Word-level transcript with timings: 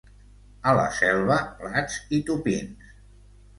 A 0.71 0.73
la 0.79 0.85
Selva, 1.01 1.37
plats 1.61 2.01
i 2.19 2.25
tupins. 2.33 2.93